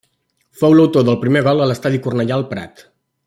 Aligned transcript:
Fou 0.61 0.73
l'autor 0.79 1.05
del 1.09 1.19
primer 1.25 1.45
gol 1.49 1.61
a 1.61 1.69
l'Estadi 1.73 2.01
Cornellà-El 2.07 2.47
Prat. 2.55 2.87